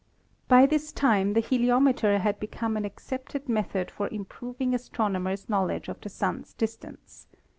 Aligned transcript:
By 0.47 0.65
this 0.65 0.91
time 0.91 1.33
the 1.33 1.41
heli 1.41 1.67
ometer 1.69 2.19
had 2.21 2.39
become 2.39 2.75
an 2.75 2.85
accepted 2.85 3.47
method 3.47 3.91
for 3.91 4.07
improving 4.07 4.73
as 4.73 4.89
tronomers' 4.89 5.47
knowledge 5.47 5.89
of 5.89 6.01
the 6.01 6.09
Sun's 6.09 6.55
distance. 6.55 7.27